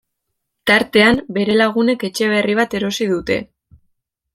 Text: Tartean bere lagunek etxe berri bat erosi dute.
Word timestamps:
Tartean 0.71 1.21
bere 1.37 1.59
lagunek 1.61 2.09
etxe 2.11 2.33
berri 2.35 2.59
bat 2.65 2.77
erosi 2.83 3.13
dute. 3.17 3.43